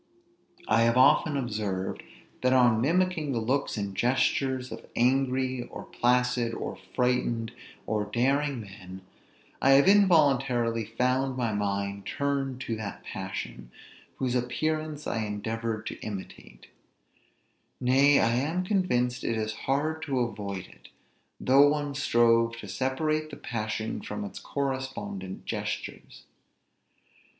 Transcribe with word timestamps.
I 0.67 0.81
have 0.81 0.97
often 0.97 1.37
observed, 1.37 2.01
that 2.41 2.53
on 2.53 2.81
mimicking 2.81 3.33
the 3.33 3.39
looks 3.39 3.77
and 3.77 3.95
gestures 3.95 4.71
of 4.71 4.87
angry, 4.95 5.61
or 5.67 5.83
placid, 5.83 6.55
or 6.55 6.79
frighted, 6.95 7.51
or 7.85 8.05
daring 8.05 8.61
men, 8.61 9.01
I 9.61 9.73
have 9.73 9.87
involuntarily 9.87 10.85
found 10.85 11.37
my 11.37 11.53
mind 11.53 12.07
turned 12.07 12.61
to 12.61 12.75
that 12.77 13.03
passion, 13.03 13.69
whose 14.15 14.33
appearance 14.33 15.05
I 15.05 15.23
endeavored 15.23 15.85
to 15.85 15.99
imitate; 15.99 16.65
nay, 17.79 18.19
I 18.19 18.31
am 18.37 18.63
convinced 18.63 19.23
it 19.23 19.37
is 19.37 19.53
hard 19.53 20.01
to 20.07 20.21
avoid 20.21 20.65
it, 20.65 20.87
though 21.39 21.69
one 21.69 21.93
strove 21.93 22.57
to 22.57 22.67
separate 22.67 23.29
the 23.29 23.37
passion 23.37 24.01
from 24.01 24.25
its 24.25 24.39
correspondent 24.39 25.45
gestures. 25.45 26.23